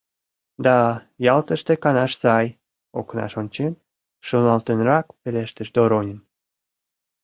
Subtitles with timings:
[0.65, 0.77] —Да,
[1.33, 2.45] Ялтыште канаш сай,—
[2.99, 3.73] окнаш ончен,
[4.27, 6.19] шоналтенрак пелештыш Доронин.